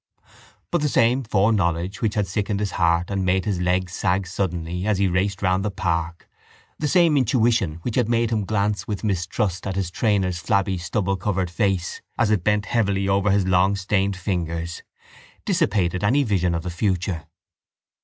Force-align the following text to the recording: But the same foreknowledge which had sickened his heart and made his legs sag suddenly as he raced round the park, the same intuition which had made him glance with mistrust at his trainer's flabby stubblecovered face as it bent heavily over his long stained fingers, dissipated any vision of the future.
But 0.71 0.81
the 0.81 0.89
same 0.89 1.21
foreknowledge 1.21 2.01
which 2.01 2.15
had 2.15 2.25
sickened 2.25 2.59
his 2.59 2.71
heart 2.71 3.11
and 3.11 3.23
made 3.23 3.45
his 3.45 3.61
legs 3.61 3.93
sag 3.93 4.25
suddenly 4.25 4.87
as 4.87 4.97
he 4.97 5.07
raced 5.07 5.43
round 5.43 5.63
the 5.63 5.69
park, 5.69 6.27
the 6.79 6.87
same 6.87 7.17
intuition 7.17 7.75
which 7.83 7.97
had 7.97 8.09
made 8.09 8.31
him 8.31 8.43
glance 8.43 8.87
with 8.87 9.03
mistrust 9.03 9.67
at 9.67 9.75
his 9.75 9.91
trainer's 9.91 10.39
flabby 10.39 10.79
stubblecovered 10.79 11.51
face 11.51 12.01
as 12.17 12.31
it 12.31 12.43
bent 12.43 12.65
heavily 12.65 13.07
over 13.07 13.29
his 13.29 13.45
long 13.45 13.75
stained 13.75 14.15
fingers, 14.17 14.81
dissipated 15.45 16.03
any 16.03 16.23
vision 16.23 16.55
of 16.55 16.63
the 16.63 16.71
future. 16.71 17.27